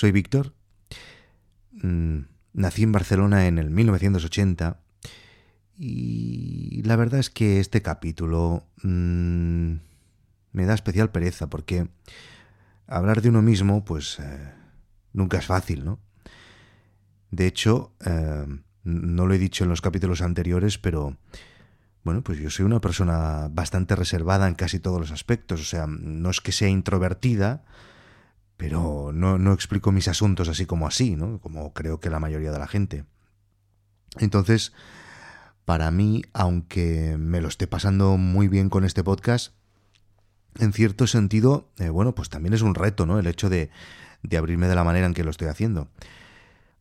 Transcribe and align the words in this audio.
Soy 0.00 0.12
Víctor. 0.12 0.54
Mm, 1.72 2.20
nací 2.54 2.84
en 2.84 2.90
Barcelona 2.90 3.48
en 3.48 3.58
el 3.58 3.68
1980 3.68 4.80
y 5.76 6.80
la 6.86 6.96
verdad 6.96 7.20
es 7.20 7.28
que 7.28 7.60
este 7.60 7.82
capítulo 7.82 8.64
mm, 8.82 9.74
me 10.52 10.64
da 10.64 10.72
especial 10.72 11.10
pereza 11.10 11.50
porque 11.50 11.86
hablar 12.86 13.20
de 13.20 13.28
uno 13.28 13.42
mismo 13.42 13.84
pues 13.84 14.18
eh, 14.20 14.54
nunca 15.12 15.36
es 15.36 15.44
fácil, 15.44 15.84
¿no? 15.84 16.00
De 17.30 17.46
hecho, 17.46 17.92
eh, 18.02 18.46
no 18.84 19.26
lo 19.26 19.34
he 19.34 19.38
dicho 19.38 19.64
en 19.64 19.70
los 19.70 19.82
capítulos 19.82 20.22
anteriores, 20.22 20.78
pero 20.78 21.18
bueno, 22.04 22.22
pues 22.22 22.38
yo 22.38 22.48
soy 22.48 22.64
una 22.64 22.80
persona 22.80 23.48
bastante 23.50 23.96
reservada 23.96 24.48
en 24.48 24.54
casi 24.54 24.78
todos 24.78 24.98
los 24.98 25.10
aspectos. 25.10 25.60
O 25.60 25.64
sea, 25.64 25.86
no 25.86 26.30
es 26.30 26.40
que 26.40 26.52
sea 26.52 26.70
introvertida, 26.70 27.64
pero 28.60 29.10
no, 29.14 29.38
no 29.38 29.54
explico 29.54 29.90
mis 29.90 30.06
asuntos 30.06 30.46
así 30.46 30.66
como 30.66 30.86
así, 30.86 31.16
¿no? 31.16 31.40
Como 31.40 31.72
creo 31.72 31.98
que 31.98 32.10
la 32.10 32.20
mayoría 32.20 32.52
de 32.52 32.58
la 32.58 32.66
gente. 32.66 33.06
Entonces, 34.18 34.74
para 35.64 35.90
mí, 35.90 36.24
aunque 36.34 37.16
me 37.18 37.40
lo 37.40 37.48
esté 37.48 37.66
pasando 37.66 38.18
muy 38.18 38.48
bien 38.48 38.68
con 38.68 38.84
este 38.84 39.02
podcast, 39.02 39.54
en 40.58 40.74
cierto 40.74 41.06
sentido, 41.06 41.70
eh, 41.78 41.88
bueno, 41.88 42.14
pues 42.14 42.28
también 42.28 42.52
es 42.52 42.60
un 42.60 42.74
reto, 42.74 43.06
¿no? 43.06 43.18
El 43.18 43.28
hecho 43.28 43.48
de, 43.48 43.70
de 44.22 44.36
abrirme 44.36 44.68
de 44.68 44.74
la 44.74 44.84
manera 44.84 45.06
en 45.06 45.14
que 45.14 45.24
lo 45.24 45.30
estoy 45.30 45.48
haciendo. 45.48 45.88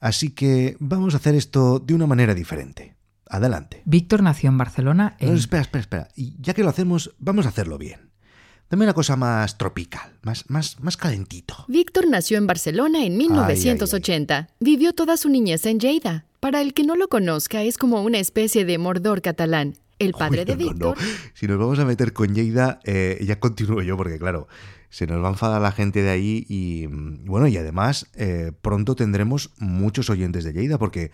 Así 0.02 0.32
que 0.32 0.76
vamos 0.82 1.14
a 1.14 1.18
hacer 1.18 1.34
esto 1.34 1.80
de 1.80 1.94
una 1.94 2.08
manera 2.08 2.36
diferente. 2.36 2.98
Adelante. 3.26 3.84
Víctor 3.86 4.22
nació 4.22 4.50
en 4.50 4.58
Barcelona 4.58 5.16
en... 5.20 5.30
No, 5.30 5.36
espera, 5.36 5.62
espera, 5.62 5.82
espera. 5.82 6.08
Y 6.14 6.36
ya 6.42 6.54
que 6.54 6.64
lo 6.64 6.70
hacemos, 6.70 7.16
vamos 7.20 7.46
a 7.46 7.50
hacerlo 7.50 7.78
bien. 7.78 8.09
Dame 8.70 8.86
una 8.86 8.94
cosa 8.94 9.16
más 9.16 9.58
tropical, 9.58 10.14
más, 10.22 10.48
más, 10.48 10.80
más 10.80 10.96
calentito. 10.96 11.66
Víctor 11.68 12.08
nació 12.08 12.38
en 12.38 12.46
Barcelona 12.46 13.04
en 13.04 13.18
1980. 13.18 14.50
Vivió 14.60 14.94
toda 14.94 15.18
su 15.18 15.28
niñez 15.30 15.66
en 15.66 15.80
Lleida. 15.80 16.26
Para 16.40 16.62
el 16.62 16.76
que 16.76 16.84
no 16.84 16.96
lo 16.96 17.08
conozca, 17.08 17.64
es 17.64 17.80
como 17.80 18.04
una 18.04 18.20
especie 18.20 18.66
de 18.66 18.78
mordor 18.78 19.24
catalán. 19.24 19.76
El 19.98 20.14
padre 20.14 20.42
Uy, 20.42 20.46
de 20.46 20.56
no, 20.56 20.58
Víctor. 20.58 20.98
no. 21.00 21.08
Si 21.34 21.48
nos 21.48 21.58
vamos 21.58 21.80
a 21.80 21.86
meter 21.86 22.14
con 22.14 22.36
Lleida, 22.36 22.80
eh, 22.84 23.18
ya 23.26 23.40
continúo 23.40 23.82
yo, 23.82 23.98
porque 23.98 24.20
claro, 24.20 24.48
se 24.92 25.08
nos 25.08 25.22
va 25.24 25.30
a 25.30 25.32
enfadar 25.32 25.62
la 25.62 25.72
gente 25.72 26.04
de 26.04 26.12
ahí 26.12 26.46
y 26.48 26.88
mm, 26.88 27.26
bueno, 27.26 27.48
y 27.48 27.58
además 27.58 28.06
eh, 28.14 28.52
pronto 28.62 28.96
tendremos 28.96 29.50
muchos 29.58 30.12
oyentes 30.12 30.44
de 30.44 30.54
Lleida, 30.54 30.78
porque 30.78 31.10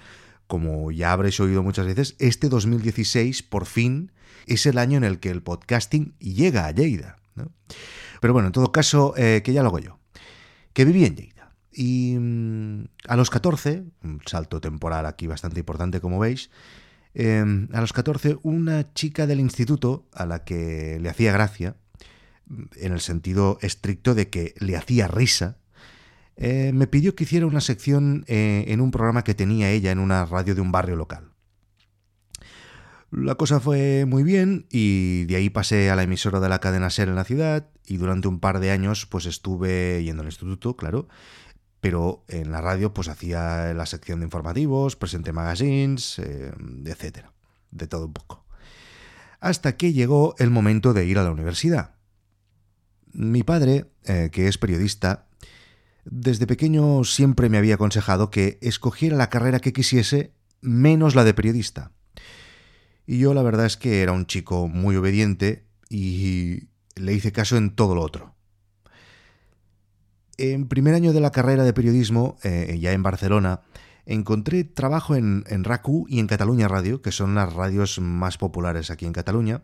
como 0.48 0.92
ya 0.92 1.14
habréis 1.14 1.40
oído 1.40 1.64
muchas 1.64 1.86
veces, 1.86 2.18
este 2.20 2.50
2016 2.50 3.44
por 3.44 3.66
fin 3.66 4.12
es 4.46 4.66
el 4.66 4.78
año 4.78 4.98
en 4.98 5.06
el 5.06 5.20
que 5.20 5.30
el 5.30 5.42
podcasting 5.42 6.18
llega 6.20 6.66
a 6.66 6.72
Lleida. 6.72 7.16
Pero 8.22 8.34
bueno, 8.34 8.48
en 8.48 8.52
todo 8.52 8.72
caso, 8.72 9.14
eh, 9.18 9.42
que 9.44 9.54
ya 9.54 9.62
lo 9.62 9.70
hago 9.70 9.80
yo. 9.80 10.00
Que 10.74 10.86
viví 10.86 11.06
en 11.06 11.16
Lleida. 11.16 11.56
Y 11.72 12.16
mm, 12.18 12.86
a 13.08 13.16
los 13.16 13.30
14, 13.30 13.84
un 14.04 14.22
salto 14.26 14.62
temporal 14.62 15.06
aquí 15.06 15.28
bastante 15.28 15.60
importante 15.60 16.02
como 16.02 16.20
veis, 16.20 16.50
eh, 17.14 17.44
a 17.72 17.82
los 17.82 17.94
14 17.94 18.38
una 18.44 18.94
chica 18.94 19.28
del 19.28 19.40
instituto 19.40 20.08
a 20.14 20.26
la 20.26 20.44
que 20.44 21.00
le 21.00 21.10
hacía 21.10 21.32
gracia, 21.32 21.76
en 22.76 22.94
el 22.94 23.00
sentido 23.00 23.58
estricto 23.62 24.14
de 24.14 24.30
que 24.30 24.54
le 24.60 24.76
hacía 24.76 25.08
risa, 25.08 25.58
eh, 26.38 26.72
me 26.74 26.88
pidió 26.88 27.16
que 27.16 27.24
hiciera 27.24 27.46
una 27.46 27.62
sección 27.62 28.26
eh, 28.28 28.66
en 28.68 28.82
un 28.82 28.92
programa 28.92 29.24
que 29.24 29.34
tenía 29.34 29.72
ella 29.72 29.92
en 29.92 30.00
una 30.00 30.26
radio 30.26 30.54
de 30.56 30.62
un 30.62 30.72
barrio 30.72 30.96
local. 30.96 31.32
La 33.18 33.36
cosa 33.36 33.62
fue 33.62 34.04
muy 34.06 34.24
bien 34.24 34.66
y 34.70 35.24
de 35.24 35.38
ahí 35.38 35.50
pasé 35.50 35.90
a 35.90 35.96
la 35.96 36.04
emisora 36.04 36.42
de 36.42 36.50
la 36.50 36.60
cadena 36.60 36.90
SER 36.90 37.08
en 37.08 37.16
la 37.16 37.24
ciudad 37.24 37.70
y 37.86 37.96
durante 37.96 38.28
un 38.28 38.42
par 38.42 38.60
de 38.60 38.72
años 38.72 39.06
pues 39.06 39.26
estuve 39.26 40.04
yendo 40.04 40.22
al 40.22 40.28
instituto, 40.28 40.76
claro, 40.76 41.08
pero 41.80 42.26
en 42.28 42.52
la 42.52 42.60
radio 42.60 42.94
pues 42.94 43.08
hacía 43.08 43.74
la 43.74 43.86
sección 43.86 44.20
de 44.20 44.26
informativos, 44.26 44.98
presenté 44.98 45.32
magazines, 45.32 46.20
eh, 46.20 46.52
etcétera, 46.84 47.32
de 47.72 47.88
todo 47.88 48.08
un 48.08 48.12
poco. 48.12 48.46
Hasta 49.40 49.78
que 49.78 49.94
llegó 49.94 50.36
el 50.38 50.50
momento 50.50 50.92
de 50.92 51.06
ir 51.06 51.18
a 51.18 51.24
la 51.24 51.32
universidad. 51.32 51.96
Mi 53.14 53.44
padre, 53.44 53.86
eh, 54.04 54.30
que 54.30 54.50
es 54.50 54.58
periodista, 54.58 55.30
desde 56.04 56.48
pequeño 56.48 57.06
siempre 57.06 57.48
me 57.48 57.60
había 57.60 57.76
aconsejado 57.76 58.30
que 58.30 58.60
escogiera 58.62 59.16
la 59.16 59.30
carrera 59.30 59.62
que 59.62 59.72
quisiese 59.72 60.34
menos 60.60 61.16
la 61.16 61.24
de 61.24 61.34
periodista. 61.34 61.94
Y 63.06 63.20
yo 63.20 63.34
la 63.34 63.44
verdad 63.44 63.66
es 63.66 63.78
que 63.78 64.02
era 64.02 64.12
un 64.12 64.26
chico 64.26 64.68
muy 64.68 64.96
obediente 64.96 65.66
y 65.90 66.70
le 66.96 67.14
hice 67.14 67.32
caso 67.32 67.58
en 67.58 67.76
todo 67.76 67.96
lo 67.96 68.02
otro. 68.02 68.34
En 70.38 70.68
primer 70.68 70.94
año 70.96 71.14
de 71.14 71.22
la 71.22 71.32
carrera 71.32 71.64
de 71.64 71.74
periodismo, 71.74 72.38
eh, 72.44 72.78
ya 72.80 72.92
en 72.92 73.04
Barcelona, 73.04 73.62
encontré 74.06 74.64
trabajo 74.64 75.16
en, 75.16 75.46
en 75.48 75.64
RACU 75.64 76.06
y 76.10 76.20
en 76.20 76.28
Cataluña 76.28 76.68
Radio, 76.68 77.02
que 77.02 77.12
son 77.12 77.36
las 77.36 77.54
radios 77.54 78.00
más 78.00 78.38
populares 78.38 78.92
aquí 78.92 79.06
en 79.06 79.14
Cataluña. 79.14 79.64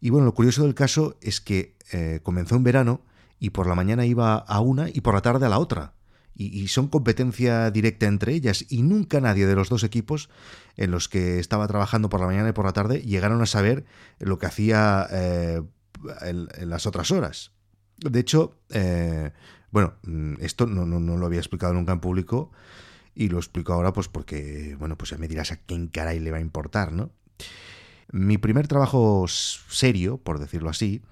Y 0.00 0.10
bueno, 0.10 0.24
lo 0.24 0.34
curioso 0.34 0.62
del 0.62 0.74
caso 0.74 1.16
es 1.20 1.40
que 1.40 1.76
eh, 1.92 2.20
comenzó 2.22 2.56
en 2.56 2.64
verano 2.64 3.02
y 3.38 3.50
por 3.50 3.66
la 3.66 3.74
mañana 3.74 4.06
iba 4.06 4.36
a 4.36 4.60
una 4.60 4.88
y 4.88 5.00
por 5.02 5.14
la 5.14 5.22
tarde 5.22 5.46
a 5.46 5.50
la 5.50 5.58
otra. 5.58 5.94
Y, 6.42 6.68
son 6.68 6.88
competencia 6.88 7.70
directa 7.70 8.06
entre 8.06 8.32
ellas 8.32 8.64
y 8.70 8.80
nunca 8.80 9.20
nadie 9.20 9.46
de 9.46 9.54
los 9.54 9.68
dos 9.68 9.84
equipos 9.84 10.30
en 10.78 10.90
los 10.90 11.06
que 11.06 11.38
estaba 11.38 11.68
trabajando 11.68 12.08
por 12.08 12.18
la 12.18 12.26
mañana 12.26 12.48
y 12.48 12.52
por 12.52 12.64
la 12.64 12.72
tarde 12.72 13.02
llegaron 13.02 13.42
a 13.42 13.46
saber 13.46 13.84
lo 14.18 14.38
que 14.38 14.46
hacía 14.46 15.06
eh, 15.10 15.60
en, 16.22 16.70
las 16.70 16.86
otras 16.86 17.10
horas. 17.10 17.52
De 17.98 18.20
hecho, 18.20 18.58
eh, 18.70 19.32
bueno, 19.70 19.96
esto 20.40 20.66
no, 20.66 20.86
no, 20.86 20.98
no, 20.98 21.18
lo 21.18 21.26
había 21.26 21.40
explicado 21.40 21.74
nunca 21.74 21.92
en 21.92 22.00
público 22.00 22.50
y 23.14 23.28
lo 23.28 23.36
explico 23.36 23.74
ahora 23.74 23.92
pues 23.92 24.08
porque, 24.08 24.76
bueno, 24.78 24.96
pues 24.96 25.10
ya 25.10 25.18
me 25.18 25.28
dirás 25.28 25.52
a 25.52 25.56
quién 25.56 25.88
caray 25.88 26.20
le 26.20 26.30
va 26.30 26.38
a 26.38 26.40
importar, 26.40 26.92
¿no? 26.92 27.10
Mi 28.12 28.38
primer 28.38 28.66
trabajo 28.66 29.26
serio, 29.28 30.16
por 30.16 30.38
decirlo 30.38 30.70
así, 30.70 31.02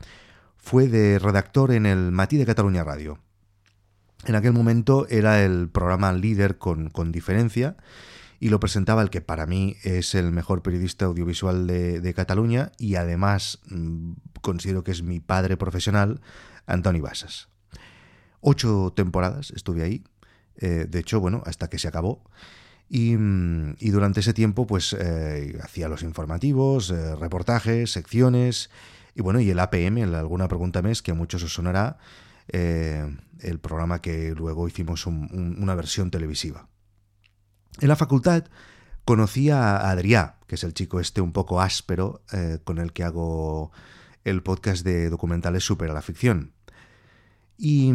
fue 0.57 0.89
de 0.89 1.19
redactor 1.19 1.73
en 1.73 1.85
el 1.85 2.13
Matí 2.13 2.39
de 2.39 2.47
Cataluña 2.47 2.83
Radio. 2.83 3.19
En 4.25 4.35
aquel 4.35 4.53
momento 4.53 5.07
era 5.09 5.43
el 5.45 5.69
programa 5.69 6.13
líder 6.13 6.59
con, 6.59 6.91
con, 6.91 7.13
diferencia 7.13 7.77
y 8.41 8.49
lo 8.49 8.61
presentaba 8.61 9.03
el 9.03 9.11
que 9.11 9.21
para 9.21 9.47
mí 9.47 9.77
es 9.83 10.15
el 10.15 10.33
mejor 10.33 10.63
periodista 10.63 11.07
audiovisual 11.07 11.67
de, 11.67 12.15
Cataluña 12.15 12.73
y 12.79 12.97
además 12.97 13.61
mmm, 13.69 14.13
considero 14.41 14.85
que 14.85 14.91
es 14.91 15.03
mi 15.03 15.21
padre 15.21 15.57
profesional, 15.57 16.21
Antoni 16.67 17.01
Basas. 17.01 17.49
Ocho 18.41 18.93
temporadas 18.95 19.51
estuve 19.51 19.83
ahí, 19.83 20.05
eh, 20.57 20.87
de 20.89 20.99
hecho, 20.99 21.21
bueno, 21.21 21.43
hasta 21.47 21.69
que 21.69 21.79
se 21.79 21.89
acabó. 21.89 22.23
Y, 22.89 23.13
y 23.15 23.91
durante 23.91 24.21
ese 24.21 24.33
tiempo, 24.33 24.67
pues 24.67 24.97
eh, 24.99 25.59
hacía 25.63 25.89
los 25.89 26.03
informativos, 26.03 26.91
eh, 26.91 27.17
reportajes, 27.17 27.93
secciones, 27.93 28.71
y 29.15 29.21
bueno, 29.21 29.41
y 29.41 29.51
el 29.51 29.59
APM, 29.59 29.99
el 29.99 30.15
Alguna 30.15 30.49
Pregunta 30.49 30.81
Mes, 30.81 31.03
que 31.03 31.11
a 31.11 31.15
muchos 31.15 31.43
os 31.43 31.53
sonará, 31.53 31.99
eh, 32.49 33.17
el 33.41 33.59
programa 33.59 34.01
que 34.01 34.35
luego 34.35 34.69
hicimos 34.69 35.07
un, 35.07 35.29
un, 35.33 35.63
una 35.63 35.75
versión 35.75 36.11
televisiva. 36.11 36.69
En 37.81 37.89
la 37.89 37.97
facultad 37.97 38.45
conocí 39.05 39.51
a 39.51 39.91
Adrià, 39.91 40.37
que 40.47 40.57
es 40.57 40.65
el 40.65 40.75
chico 40.75 41.01
este 41.01 41.21
un 41.21 41.33
poco 41.33 41.61
áspero 41.61 42.23
eh, 42.33 42.59
con 42.65 42.79
el 42.79 42.93
que 42.93 43.05
hago 43.05 43.73
el 44.25 44.43
podcast 44.43 44.85
de 44.85 45.09
documentales 45.09 45.65
Super 45.65 45.91
a 45.91 45.95
la 45.95 46.03
ficción. 46.03 46.53
Y 47.57 47.91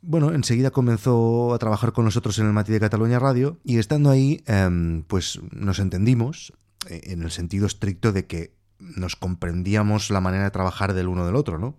bueno, 0.00 0.32
enseguida 0.32 0.70
comenzó 0.70 1.54
a 1.54 1.58
trabajar 1.58 1.92
con 1.92 2.04
nosotros 2.04 2.38
en 2.38 2.46
el 2.46 2.52
Mati 2.52 2.72
de 2.72 2.80
Cataluña 2.80 3.20
Radio 3.20 3.60
y 3.62 3.78
estando 3.78 4.10
ahí, 4.10 4.42
eh, 4.46 5.04
pues 5.06 5.40
nos 5.52 5.78
entendimos 5.78 6.52
eh, 6.88 7.00
en 7.04 7.22
el 7.22 7.30
sentido 7.30 7.66
estricto 7.66 8.12
de 8.12 8.26
que 8.26 8.56
nos 8.78 9.14
comprendíamos 9.14 10.10
la 10.10 10.20
manera 10.20 10.44
de 10.44 10.50
trabajar 10.50 10.92
del 10.92 11.06
uno 11.06 11.24
del 11.24 11.36
otro, 11.36 11.58
¿no? 11.58 11.78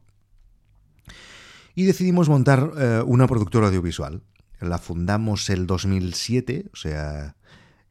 Y 1.76 1.86
decidimos 1.86 2.30
montar 2.30 2.72
eh, 2.78 3.04
una 3.06 3.28
productora 3.28 3.68
audiovisual. 3.68 4.22
La 4.60 4.78
fundamos 4.78 5.50
el 5.50 5.68
2007, 5.68 6.70
o 6.72 6.76
sea, 6.76 7.36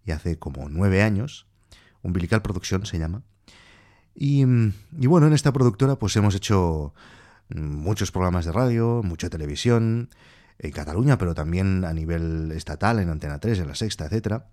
ya 0.05 0.17
hace 0.17 0.39
como 0.39 0.69
nueve 0.69 1.03
años. 1.03 1.47
Umbilical 2.03 2.43
Producción 2.43 2.87
se 2.87 2.99
llama. 2.99 3.23
Y, 4.15 4.45
y, 4.99 5.07
bueno, 5.07 5.27
en 5.27 5.33
esta 5.33 5.53
productora 5.53 5.97
pues 5.97 6.15
hemos 6.17 6.35
hecho 6.35 6.95
muchos 7.49 8.13
programas 8.13 8.45
de 8.45 8.53
radio, 8.53 9.03
mucha 9.03 9.31
televisión, 9.31 10.11
en 10.59 10.71
Cataluña, 10.71 11.19
pero 11.19 11.35
también 11.35 11.85
a 11.85 11.93
nivel 11.93 12.53
estatal, 12.53 12.99
en 12.99 13.09
Antena 13.11 13.39
3, 13.39 13.61
en 13.61 13.69
La 13.69 13.75
Sexta, 13.75 14.07
etc. 14.07 14.45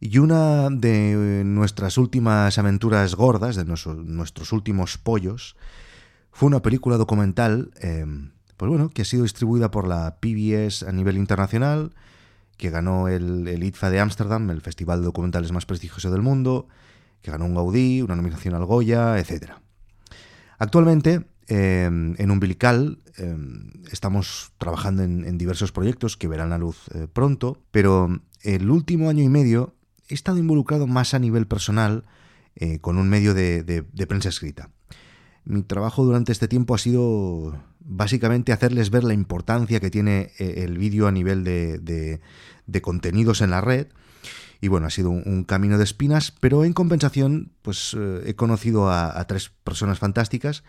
Y 0.00 0.18
una 0.18 0.68
de 0.70 1.42
nuestras 1.44 1.96
últimas 1.98 2.58
aventuras 2.58 3.14
gordas, 3.14 3.56
de 3.56 3.64
nuestro, 3.64 3.94
nuestros 3.94 4.52
últimos 4.52 4.98
pollos, 4.98 5.56
fue 6.32 6.46
una 6.46 6.62
película 6.62 6.96
documental, 6.96 7.70
eh, 7.80 8.06
pues 8.56 8.68
bueno, 8.68 8.88
que 8.90 9.02
ha 9.02 9.04
sido 9.04 9.22
distribuida 9.22 9.70
por 9.70 9.86
la 9.86 10.18
PBS 10.20 10.82
a 10.82 10.92
nivel 10.92 11.16
internacional, 11.16 11.94
que 12.56 12.70
ganó 12.70 13.08
el, 13.08 13.46
el 13.46 13.62
ITFA 13.62 13.90
de 13.90 14.00
Ámsterdam, 14.00 14.50
el 14.50 14.60
festival 14.60 15.00
de 15.00 15.06
documentales 15.06 15.52
más 15.52 15.66
prestigioso 15.66 16.10
del 16.10 16.22
mundo, 16.22 16.68
que 17.22 17.30
ganó 17.30 17.46
un 17.46 17.54
Gaudí, 17.54 18.02
una 18.02 18.16
nominación 18.16 18.54
al 18.54 18.64
Goya, 18.64 19.18
etc. 19.18 19.52
Actualmente 20.58 21.24
Em, 21.48 22.14
en 22.18 22.30
Umbilical 22.30 22.98
estamos 23.90 24.52
trabajando 24.58 25.02
en, 25.02 25.38
diversos 25.38 25.72
proyectos 25.72 26.16
que 26.16 26.28
verán 26.28 26.50
la 26.50 26.58
luz 26.58 26.84
pronto, 27.14 27.60
pero 27.72 28.20
el 28.42 28.70
último 28.70 29.08
año 29.08 29.24
y 29.24 29.28
medio 29.28 29.74
he 30.08 30.14
estado 30.14 30.38
involucrado 30.38 30.86
más 30.86 31.14
a 31.14 31.18
nivel 31.18 31.48
personal 31.48 32.04
con 32.80 32.96
un 32.96 33.08
medio 33.08 33.34
de 33.34 34.06
prensa 34.06 34.28
escrita. 34.28 34.70
Mi 35.48 35.62
trabajo 35.62 36.04
durante 36.04 36.30
este 36.30 36.46
tiempo 36.46 36.74
ha 36.74 36.78
sido 36.78 37.58
básicamente 37.80 38.52
hacerles 38.52 38.90
ver 38.90 39.02
la 39.02 39.14
importancia 39.14 39.80
que 39.80 39.90
tiene 39.90 40.30
eh, 40.38 40.64
el 40.66 40.76
vídeo 40.76 41.06
a 41.06 41.10
nivel 41.10 41.42
de, 41.42 42.20
contenidos 42.82 43.40
en 43.40 43.48
la 43.48 43.62
red. 43.62 43.86
Y 44.60 44.68
bueno, 44.68 44.88
ha 44.88 44.90
sido 44.90 45.08
un, 45.08 45.44
camino 45.44 45.78
de 45.78 45.84
espinas, 45.84 46.34
pero 46.38 46.66
en 46.66 46.74
compensación, 46.74 47.52
pues 47.62 47.96
eh, 47.98 48.24
he 48.26 48.34
conocido 48.34 48.90
a, 48.90 49.26
tres 49.26 49.50
personas 49.64 49.98
fantásticas 49.98 50.64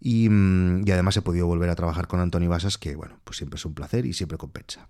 mm, 0.00 0.86
y, 0.86 0.90
además 0.90 1.18
he 1.18 1.22
podido 1.22 1.46
volver 1.46 1.68
a 1.68 1.74
trabajar 1.74 2.06
con 2.06 2.20
Antonio 2.20 2.48
Basas, 2.48 2.78
que 2.78 2.96
bueno, 2.96 3.20
pues 3.22 3.36
siempre 3.36 3.58
es 3.58 3.66
un 3.66 3.74
placer 3.74 4.06
y 4.06 4.14
siempre 4.14 4.38
compensa. 4.38 4.88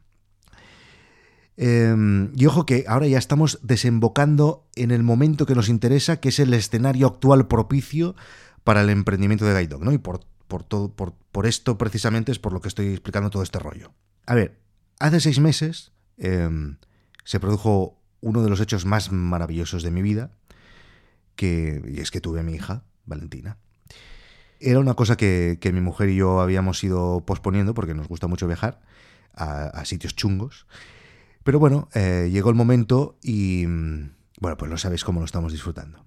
Em, 1.57 2.31
y 2.37 2.47
ojo 2.47 2.65
que 2.65 2.85
ahora 2.87 3.09
ya 3.09 3.19
estamos 3.19 3.59
desembocando 3.63 4.69
en 4.77 4.93
el 4.93 5.03
momento 5.03 5.47
que 5.47 5.57
nos 5.57 5.69
interesa, 5.69 6.21
que 6.21 6.29
es 6.29 6.39
el 6.39 6.55
escenario 6.55 7.09
actual 7.09 7.49
propicio 7.49 8.15
para 8.67 8.81
el 8.81 8.91
emprendimiento 8.91 9.45
de 9.45 9.55
Guide 9.55 9.69
Dog, 9.69 9.85
¿no? 9.85 9.93
Y 9.93 9.99
por, 9.99 10.27
por, 10.49 10.65
todo, 10.65 10.93
por, 10.93 11.15
por, 11.31 11.47
esto 11.47 11.79
precisamente 11.79 12.33
es 12.33 12.41
por 12.41 12.53
lo 12.53 12.61
que 12.61 12.67
estoy 12.67 12.89
explicando 12.89 13.31
todo 13.31 13.45
este 13.45 13.61
rollo. 13.61 13.93
A 14.27 14.35
ver, 14.35 14.59
hace 14.99 15.21
seis 15.21 15.39
meses 15.39 15.93
em, 16.19 16.77
se 17.23 17.39
produjo 17.39 18.03
uno 18.21 18.43
de 18.43 18.51
los 18.51 18.59
hechos 18.59 18.85
más 18.85 19.13
maravillosos 19.13 19.85
de 19.85 19.93
mi 19.93 20.03
vida, 20.03 20.33
que, 21.37 21.81
y 21.87 22.01
es 22.01 22.11
que 22.11 22.21
tuve 22.21 22.41
a 22.41 22.43
mi 22.43 22.55
hija, 22.55 22.83
Valentina. 23.05 23.57
Era 24.59 24.81
una 24.81 24.95
cosa 24.95 25.17
que, 25.17 25.61
mi 25.73 25.81
mujer 25.81 26.09
y 26.09 26.17
yo 26.17 26.41
habíamos 26.41 26.83
ido 26.83 27.25
posponiendo 27.25 27.73
porque 27.73 27.95
nos 27.95 28.09
gusta 28.09 28.27
mucho 28.27 28.49
viajar 28.49 28.81
a, 29.33 29.85
sitios 29.85 30.17
chungos. 30.17 30.67
Pero 31.45 31.61
bueno, 31.61 31.89
eh, 31.95 32.31
llegó 32.33 32.51
el 32.51 32.57
momento 32.57 33.17
y, 33.23 33.65
mm, 33.65 34.11
bueno, 34.41 34.57
pues 34.57 34.69
no 34.69 34.77
sabéis 34.77 35.05
cómo 35.05 35.21
lo 35.21 35.27
estamos 35.27 35.53
disfrutando. 35.53 36.05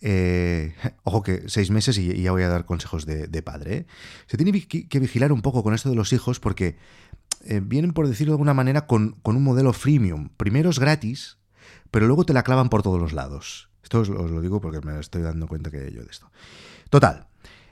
Eh, 0.00 0.74
ojo 1.04 1.22
que 1.22 1.44
seis 1.48 1.70
meses 1.70 1.98
y 1.98 2.22
ya 2.22 2.32
voy 2.32 2.42
a 2.42 2.48
dar 2.48 2.64
consejos 2.64 3.06
de, 3.06 3.42
padre. 3.42 3.76
¿eh? 3.76 3.86
Se 4.26 4.36
tiene 4.36 4.52
que 4.66 5.00
vigilar 5.00 5.32
un 5.32 5.42
poco 5.42 5.62
con 5.62 5.74
esto 5.74 5.88
de 5.88 5.96
los 5.96 6.12
hijos 6.12 6.40
porque 6.40 6.76
eh, 7.44 7.60
vienen, 7.62 7.92
por 7.92 8.08
decirlo 8.08 8.32
de 8.32 8.34
alguna 8.34 8.54
manera, 8.54 8.86
con, 8.86 9.16
un 9.22 9.42
modelo 9.42 9.72
freemium. 9.72 10.30
Primero 10.36 10.70
es 10.70 10.78
gratis, 10.78 11.38
pero 11.90 12.06
luego 12.06 12.24
te 12.24 12.32
la 12.32 12.42
clavan 12.42 12.68
por 12.68 12.82
todos 12.82 13.00
los 13.00 13.12
lados. 13.12 13.70
Esto 13.82 14.00
os, 14.00 14.08
lo 14.08 14.40
digo 14.40 14.60
porque 14.60 14.80
me 14.80 14.98
estoy 14.98 15.22
dando 15.22 15.46
cuenta 15.46 15.70
que 15.70 15.92
yo 15.92 16.02
de 16.02 16.10
esto. 16.10 16.30
Total, 16.90 17.26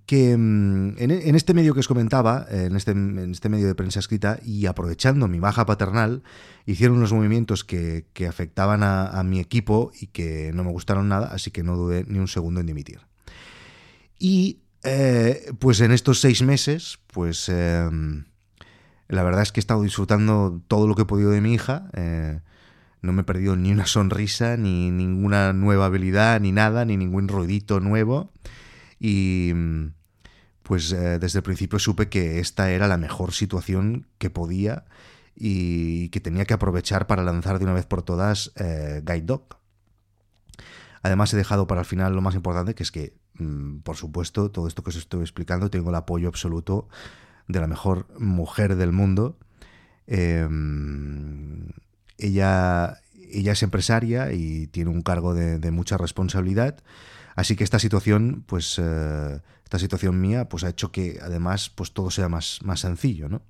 que 0.06 0.36
mm, 0.36 0.96
en, 0.98 1.34
este 1.34 1.54
medio 1.54 1.74
que 1.74 1.80
os 1.80 1.88
comentaba, 1.88 2.46
en 2.50 2.76
este, 2.76 2.92
en 2.92 3.30
este, 3.30 3.48
medio 3.48 3.66
de 3.66 3.74
prensa 3.74 4.00
escrita, 4.00 4.38
y 4.44 4.66
aprovechando 4.66 5.28
mi 5.28 5.40
baja 5.40 5.64
paternal, 5.66 6.22
hicieron 6.66 6.98
unos 6.98 7.12
movimientos 7.12 7.64
que, 7.64 8.06
afectaban 8.28 8.82
a, 8.82 9.22
mi 9.24 9.40
equipo 9.40 9.92
y 9.98 10.08
que 10.08 10.52
no 10.54 10.64
me 10.64 10.70
gustaron 10.70 11.08
nada, 11.08 11.28
así 11.28 11.50
que 11.50 11.62
no 11.62 11.76
dudé 11.76 12.04
ni 12.06 12.18
un 12.18 12.28
segundo 12.28 12.60
en 12.60 12.66
dimitir. 12.66 13.00
Y 14.18 14.60
eh, 14.82 15.52
pues 15.58 15.80
en 15.80 15.92
estos 15.92 16.20
seis 16.20 16.42
meses, 16.42 16.98
pues 17.06 17.48
em, 17.48 18.24
la 19.08 19.22
verdad 19.22 19.42
es 19.42 19.52
que 19.52 19.60
he 19.60 19.62
estado 19.62 19.82
disfrutando 19.82 20.60
todo 20.68 20.86
lo 20.86 20.94
que 20.94 21.02
he 21.02 21.06
podido 21.06 21.30
de 21.30 21.40
mi 21.40 21.54
hija. 21.54 21.88
Eh, 21.94 22.40
no 23.00 23.12
me 23.12 23.22
he 23.22 23.24
perdido 23.24 23.56
ni 23.56 23.72
una 23.72 23.86
sonrisa, 23.86 24.56
ni 24.56 24.90
ninguna 24.90 25.52
nueva 25.52 25.86
habilidad, 25.86 26.40
ni 26.40 26.52
nada, 26.52 26.84
ni 26.84 26.96
ningún 26.96 27.28
ruidito 27.28 27.80
nuevo 27.80 28.30
y 29.06 29.52
pues 30.62 30.90
eh, 30.92 31.18
desde 31.18 31.40
el 31.40 31.42
principio 31.42 31.78
supe 31.78 32.08
que 32.08 32.40
esta 32.40 32.70
era 32.70 32.88
la 32.88 32.96
mejor 32.96 33.34
situación 33.34 34.06
que 34.16 34.30
podía 34.30 34.86
y 35.36 36.08
que 36.08 36.20
tenía 36.20 36.46
que 36.46 36.54
aprovechar 36.54 37.06
para 37.06 37.22
lanzar 37.22 37.58
de 37.58 37.66
una 37.66 37.74
vez 37.74 37.84
por 37.84 38.00
todas 38.00 38.52
eh, 38.56 39.02
Guide 39.04 39.26
Dog. 39.26 39.58
Además 41.02 41.34
he 41.34 41.36
dejado 41.36 41.66
para 41.66 41.82
el 41.82 41.86
final 41.86 42.14
lo 42.14 42.22
más 42.22 42.34
importante, 42.34 42.74
que 42.74 42.82
es 42.82 42.90
que, 42.90 43.14
mm, 43.34 43.80
por 43.80 43.96
supuesto, 43.96 44.50
todo 44.50 44.68
esto 44.68 44.82
que 44.82 44.88
os 44.88 44.96
estoy 44.96 45.20
explicando, 45.20 45.68
tengo 45.68 45.90
el 45.90 45.96
apoyo 45.96 46.26
absoluto 46.26 46.88
de 47.46 47.60
la 47.60 47.66
mejor 47.66 48.06
mujer 48.18 48.74
del 48.76 48.92
mundo. 48.92 49.36
Em, 50.06 51.68
ella, 52.16 53.02
ella 53.30 53.52
es 53.52 53.62
empresaria 53.62 54.32
y 54.32 54.66
tiene 54.68 54.88
un 54.88 55.02
cargo 55.02 55.34
de 55.34 55.70
mucha 55.72 55.98
responsabilidad 55.98 56.82
Así 57.34 57.56
que 57.56 57.64
esta 57.64 57.78
situación, 57.78 58.44
pues, 58.46 58.78
eh, 58.78 59.40
esta 59.64 59.78
situación 59.78 60.20
mía, 60.20 60.48
pues 60.48 60.64
ha 60.64 60.68
hecho 60.68 60.92
que 60.92 61.18
además, 61.22 61.70
pues 61.70 61.92
todo 61.92 62.10
sea 62.10 62.28
más, 62.28 62.60
más 62.62 62.80
sencillo, 62.80 63.28
¿no? 63.28 63.42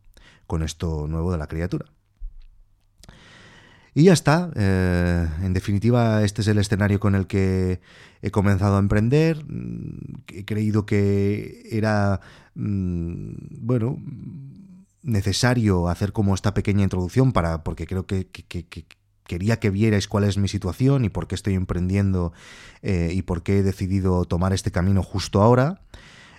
Con 0.46 0.62
esto 0.62 1.06
nuevo 1.06 1.32
de 1.32 1.38
la 1.38 1.46
criatura. 1.46 1.86
Y 3.94 4.04
ya 4.04 4.12
está. 4.12 4.50
Eh, 4.56 5.28
en 5.42 5.52
definitiva, 5.52 6.24
este 6.24 6.42
es 6.42 6.48
el 6.48 6.58
escenario 6.58 6.98
con 6.98 7.14
el 7.14 7.26
que 7.28 7.80
he 8.22 8.30
comenzado 8.30 8.76
a 8.76 8.80
emprender. 8.80 9.44
He 10.32 10.44
creído 10.44 10.84
que 10.84 11.68
era, 11.70 12.20
mm, 12.54 13.34
bueno, 13.60 13.98
necesario 15.02 15.88
hacer 15.88 16.12
como 16.12 16.34
esta 16.34 16.54
pequeña 16.54 16.82
introducción 16.82 17.32
para, 17.32 17.62
porque 17.62 17.86
creo 17.86 18.06
que, 18.06 18.28
quería 19.26 19.58
que 19.58 19.70
vierais 19.70 20.08
cuál 20.08 20.24
es 20.24 20.38
mi 20.38 20.48
situación 20.48 21.04
y 21.04 21.08
por 21.08 21.26
qué 21.26 21.34
estoy 21.34 21.54
emprendiendo 21.54 22.32
eh, 22.82 23.12
y 23.12 23.22
por 23.22 23.42
qué 23.42 23.58
he 23.58 23.62
decidido 23.62 24.24
tomar 24.24 24.52
este 24.52 24.70
camino 24.70 25.02
justo 25.02 25.42
ahora. 25.42 25.80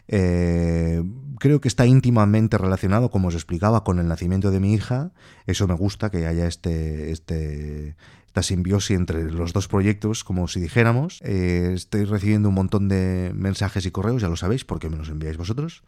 Eh, 0.08 1.04
creo 1.40 1.60
que 1.62 1.68
está 1.68 1.88
íntimamente 1.88 2.58
relacionado, 2.58 3.10
como 3.10 3.30
os 3.30 3.34
explicaba, 3.34 3.84
con 3.84 4.00
el 4.00 4.08
nacimiento 4.08 4.52
de 4.52 4.60
mi 4.60 4.74
hija. 4.74 5.12
Eso 5.48 5.68
me 5.68 5.74
gusta, 5.74 6.12
que 6.12 6.28
haya 6.28 6.48
este, 6.48 7.12
este, 7.12 7.96
esta 8.28 8.44
simbiosis 8.44 8.96
entre 8.96 9.32
los 9.32 9.52
dos 9.52 9.68
proyectos, 9.68 10.24
como 10.24 10.48
si 10.48 10.60
dijéramos. 10.60 11.22
Eh, 11.24 11.72
estoy 11.74 12.06
recibiendo 12.06 12.50
un 12.50 12.56
montón 12.56 12.88
de 12.88 13.32
mensajes 13.34 13.86
y 13.88 13.92
correos, 13.92 14.22
ya 14.22 14.30
lo 14.30 14.36
sabéis, 14.36 14.64
porque 14.64 14.90
me 14.90 14.98
los 14.98 15.10
enviáis 15.10 15.38
vosotros. 15.38 15.84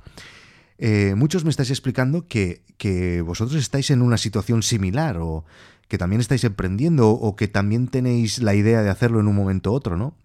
muchos 1.15 1.43
me 1.43 1.51
estáis 1.51 1.69
explicando 1.69 2.27
que, 2.27 2.63
que, 2.77 3.21
vosotros 3.21 3.59
estáis 3.59 3.91
en 3.91 4.01
una 4.01 4.17
situación 4.17 4.63
similar 4.63 5.17
o 5.17 5.45
que 5.87 5.97
también 5.97 6.19
estáis 6.19 6.43
emprendiendo 6.43 7.09
o 7.09 7.35
que 7.35 7.47
también 7.47 7.87
tenéis 7.87 8.39
la 8.39 8.55
idea 8.55 8.81
de 8.81 8.89
hacerlo 8.89 9.19
en 9.19 9.27
un 9.27 9.35
momento 9.35 9.71
u 9.71 9.75
otro, 9.75 9.97
¿no? 9.97 10.15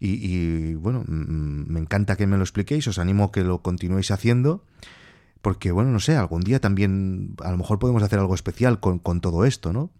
Y, 0.00 0.74
bueno, 0.74 1.02
me 1.08 1.80
encanta 1.80 2.16
que 2.16 2.28
me 2.28 2.36
lo 2.36 2.44
expliquéis, 2.44 2.86
os 2.86 3.00
animo 3.00 3.24
a 3.24 3.32
que 3.32 3.42
lo 3.42 3.62
continuéis 3.62 4.12
haciendo, 4.12 4.64
porque 5.42 5.72
bueno, 5.72 5.90
no 5.90 5.98
sé, 5.98 6.14
algún 6.14 6.42
día 6.42 6.60
también 6.60 7.34
a 7.42 7.50
lo 7.50 7.56
mejor 7.56 7.80
podemos 7.80 8.04
hacer 8.04 8.20
algo 8.20 8.34
especial 8.34 8.78
con, 8.78 9.00
todo 9.20 9.44
esto, 9.44 9.72
¿no? 9.72 9.90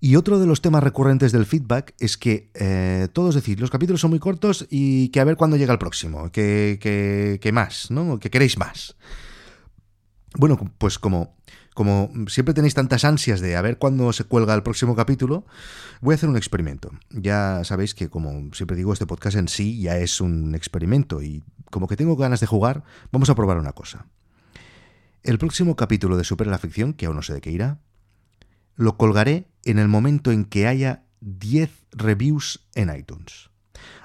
Y 0.00 0.16
otro 0.16 0.38
de 0.38 0.46
los 0.46 0.62
temas 0.62 0.82
recurrentes 0.82 1.32
del 1.32 1.44
feedback 1.44 1.94
es 1.98 2.16
que 2.16 2.50
eh, 2.54 3.08
todos 3.12 3.34
decís, 3.34 3.60
los 3.60 3.70
capítulos 3.70 4.00
son 4.00 4.10
muy 4.10 4.20
cortos 4.20 4.66
y 4.70 5.08
que 5.08 5.20
a 5.20 5.24
ver 5.24 5.36
cuándo 5.36 5.56
llega 5.56 5.72
el 5.72 5.78
próximo, 5.78 6.30
que, 6.32 6.78
que, 6.80 7.38
que 7.42 7.52
más, 7.52 7.90
¿no? 7.90 8.18
Que 8.18 8.30
queréis 8.30 8.56
más. 8.56 8.96
Bueno, 10.38 10.58
pues 10.78 10.98
como 10.98 11.36
como 11.76 12.10
siempre 12.28 12.54
tenéis 12.54 12.72
tantas 12.72 13.04
ansias 13.04 13.42
de 13.42 13.54
a 13.54 13.60
ver 13.60 13.76
cuándo 13.76 14.10
se 14.14 14.24
cuelga 14.24 14.54
el 14.54 14.62
próximo 14.62 14.96
capítulo, 14.96 15.44
voy 16.00 16.14
a 16.14 16.16
hacer 16.16 16.30
un 16.30 16.38
experimento. 16.38 16.90
Ya 17.10 17.64
sabéis 17.64 17.94
que, 17.94 18.08
como 18.08 18.48
siempre 18.54 18.78
digo, 18.78 18.94
este 18.94 19.04
podcast 19.04 19.36
en 19.36 19.46
sí 19.46 19.78
ya 19.78 19.98
es 19.98 20.22
un 20.22 20.54
experimento 20.54 21.20
y 21.20 21.44
como 21.70 21.86
que 21.86 21.96
tengo 21.96 22.16
ganas 22.16 22.40
de 22.40 22.46
jugar, 22.46 22.82
vamos 23.12 23.28
a 23.28 23.34
probar 23.34 23.58
una 23.58 23.72
cosa. 23.72 24.06
El 25.22 25.36
próximo 25.36 25.76
capítulo 25.76 26.16
de 26.16 26.24
Super 26.24 26.46
la 26.46 26.56
Ficción, 26.56 26.94
que 26.94 27.04
aún 27.04 27.16
no 27.16 27.22
sé 27.22 27.34
de 27.34 27.42
qué 27.42 27.50
irá, 27.50 27.78
lo 28.74 28.96
colgaré 28.96 29.46
en 29.66 29.78
el 29.78 29.88
momento 29.88 30.32
en 30.32 30.46
que 30.46 30.66
haya 30.66 31.04
10 31.20 31.88
reviews 31.92 32.66
en 32.74 32.88
iTunes. 32.96 33.50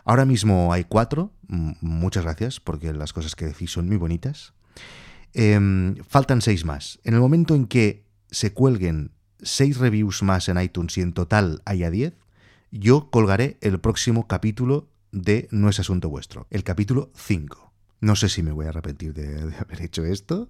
Ahora 0.04 0.26
mismo 0.26 0.74
hay 0.74 0.84
4, 0.84 1.32
muchas 1.48 2.26
gracias 2.26 2.60
porque 2.60 2.92
las 2.92 3.14
cosas 3.14 3.34
que 3.38 3.46
decís 3.46 3.72
son 3.72 3.88
muy 3.88 3.96
bonitas. 3.96 4.54
Em, 5.34 5.96
faltan 6.08 6.42
seis 6.42 6.66
más. 6.66 7.00
En 7.04 7.14
el 7.14 7.20
momento 7.20 7.56
en 7.56 7.68
que 7.68 8.06
se 8.30 8.54
cuelguen 8.54 9.12
seis 9.42 9.78
reviews 9.78 10.24
más 10.24 10.50
en 10.50 10.60
iTunes 10.60 10.98
y 10.98 11.02
en 11.02 11.14
total 11.14 11.62
haya 11.66 11.90
diez, 11.90 12.14
yo 12.72 13.10
colgaré 13.10 13.58
el 13.62 13.80
próximo 13.80 14.28
capítulo 14.28 14.90
de 15.12 15.48
No 15.52 15.70
es 15.70 15.80
asunto 15.80 16.10
vuestro, 16.10 16.48
el 16.50 16.64
capítulo 16.64 17.12
5. 17.16 17.74
No 18.00 18.16
sé 18.16 18.30
si 18.30 18.44
me 18.44 18.52
voy 18.52 18.66
a 18.66 18.70
arrepentir 18.70 19.14
de, 19.14 19.56
haber 19.58 19.82
hecho 19.82 20.06
esto, 20.06 20.50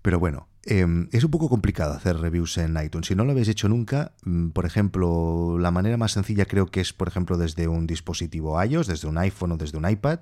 pero 0.00 0.18
bueno, 0.18 0.48
em, 0.64 1.08
es 1.12 1.22
un 1.22 1.30
poco 1.30 1.48
complicado 1.48 1.94
hacer 1.94 2.16
reviews 2.16 2.58
en 2.58 2.76
iTunes. 2.82 3.06
Si 3.06 3.14
no 3.14 3.24
lo 3.24 3.32
habéis 3.32 3.48
hecho 3.48 3.68
nunca, 3.68 4.12
mm, 4.24 4.48
por 4.48 4.66
ejemplo, 4.66 5.58
la 5.58 5.70
manera 5.70 5.96
más 5.96 6.12
sencilla 6.12 6.46
creo 6.46 6.66
que 6.66 6.80
es, 6.80 6.92
por 6.92 7.08
ejemplo, 7.08 7.36
desde 7.36 7.68
un 7.68 7.86
dispositivo 7.86 8.62
iOS, 8.62 8.86
desde 8.86 9.06
un 9.06 9.18
iPhone 9.18 9.52
o 9.52 9.56
desde 9.56 9.78
un 9.78 9.88
iPad. 9.88 10.20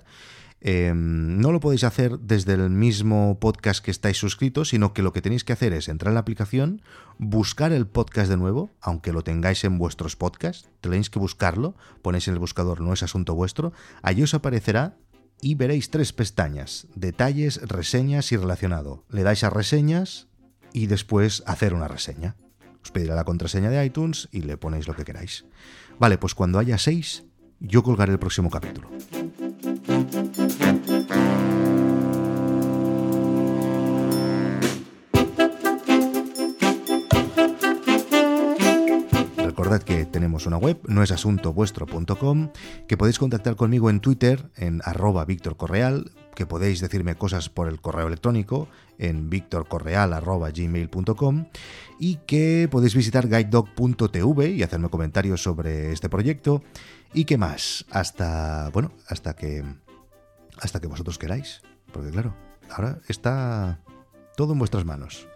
Em, 0.63 1.39
no 1.39 1.51
lo 1.51 1.59
podéis 1.59 1.83
hacer 1.83 2.19
desde 2.19 2.53
el 2.53 2.69
mismo 2.69 3.39
podcast 3.39 3.83
que 3.83 3.89
estáis 3.89 4.17
suscritos, 4.17 4.69
sino 4.69 4.93
que 4.93 5.01
lo 5.01 5.11
que 5.11 5.23
tenéis 5.23 5.43
que 5.43 5.53
hacer 5.53 5.73
es 5.73 5.89
entrar 5.89 6.11
en 6.11 6.15
la 6.15 6.19
aplicación, 6.19 6.83
buscar 7.17 7.71
el 7.71 7.87
podcast 7.87 8.29
de 8.29 8.37
nuevo, 8.37 8.69
aunque 8.79 9.11
lo 9.11 9.23
tengáis 9.23 9.63
en 9.63 9.79
vuestros 9.79 10.15
podcasts, 10.15 10.69
tenéis 10.79 11.09
que 11.09 11.17
buscarlo, 11.17 11.75
ponéis 12.03 12.27
en 12.27 12.35
el 12.35 12.39
buscador 12.39 12.79
no 12.79 12.93
es 12.93 13.01
asunto 13.01 13.33
vuestro, 13.33 13.73
allí 14.03 14.21
os 14.21 14.35
aparecerá 14.35 14.97
y 15.41 15.55
veréis 15.55 15.89
tres 15.89 16.13
pestañas, 16.13 16.85
detalles, 16.93 17.59
reseñas 17.63 18.31
y 18.31 18.37
relacionado. 18.37 19.03
Le 19.09 19.23
dais 19.23 19.43
a 19.43 19.49
reseñas 19.49 20.27
y 20.73 20.85
después 20.85 21.41
hacer 21.47 21.73
una 21.73 21.87
reseña. 21.87 22.35
Os 22.83 22.91
pedirá 22.91 23.15
la 23.15 23.23
contraseña 23.23 23.71
de 23.71 23.83
iTunes 23.83 24.29
y 24.31 24.41
le 24.41 24.57
ponéis 24.57 24.87
lo 24.87 24.95
que 24.95 25.05
queráis. 25.05 25.45
Vale, 25.99 26.19
pues 26.19 26.35
cuando 26.35 26.59
haya 26.59 26.77
seis, 26.77 27.23
yo 27.59 27.81
colgaré 27.81 28.11
el 28.11 28.19
próximo 28.19 28.51
capítulo. 28.51 28.89
Que 39.79 40.05
tenemos 40.05 40.45
una 40.47 40.57
web, 40.57 40.81
no 40.87 41.01
es 41.01 41.11
asuntovuestro.com, 41.11 42.49
que 42.89 42.97
podéis 42.97 43.17
contactar 43.17 43.55
conmigo 43.55 43.89
en 43.89 44.01
Twitter, 44.01 44.51
en 44.57 44.81
arroba 44.83 45.23
Víctor 45.23 45.55
Correal, 45.55 46.11
que 46.35 46.45
podéis 46.45 46.81
decirme 46.81 47.15
cosas 47.15 47.47
por 47.47 47.69
el 47.69 47.79
correo 47.79 48.07
electrónico 48.07 48.67
en 48.97 49.29
victorcorreal.gmail.com 49.29 51.45
y 51.99 52.17
que 52.27 52.67
podéis 52.69 52.95
visitar 52.95 53.29
guidedog.tv 53.29 54.49
y 54.49 54.61
hacerme 54.61 54.89
comentarios 54.89 55.41
sobre 55.41 55.93
este 55.93 56.09
proyecto 56.09 56.61
y 57.13 57.23
qué 57.23 57.37
más, 57.37 57.85
hasta, 57.91 58.71
bueno, 58.73 58.91
hasta 59.07 59.37
que, 59.37 59.63
hasta 60.59 60.81
que 60.81 60.87
vosotros 60.87 61.17
queráis, 61.17 61.61
porque 61.93 62.11
claro, 62.11 62.35
ahora 62.69 62.99
está 63.07 63.79
todo 64.35 64.51
en 64.51 64.59
vuestras 64.59 64.83
manos. 64.83 65.29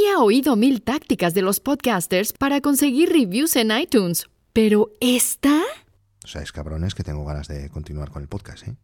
Había 0.00 0.20
oído 0.20 0.56
mil 0.56 0.80
tácticas 0.80 1.34
de 1.34 1.42
los 1.42 1.60
podcasters 1.60 2.32
para 2.32 2.62
conseguir 2.62 3.10
reviews 3.10 3.54
en 3.56 3.70
iTunes, 3.70 4.30
pero 4.54 4.92
esta... 4.98 5.60
O 6.24 6.26
sea, 6.26 6.40
es 6.40 6.52
cabrones 6.52 6.94
que 6.94 7.04
tengo 7.04 7.22
ganas 7.26 7.48
de 7.48 7.68
continuar 7.68 8.10
con 8.10 8.22
el 8.22 8.28
podcast, 8.28 8.66
¿eh? 8.66 8.76